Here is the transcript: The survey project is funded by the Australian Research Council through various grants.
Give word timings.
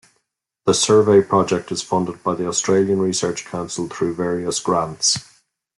The 0.65 0.73
survey 0.73 1.21
project 1.21 1.71
is 1.71 1.83
funded 1.83 2.23
by 2.23 2.33
the 2.33 2.47
Australian 2.47 3.03
Research 3.03 3.45
Council 3.45 3.87
through 3.87 4.15
various 4.15 4.59
grants. 4.59 5.19